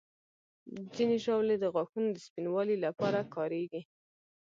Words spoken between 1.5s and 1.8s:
د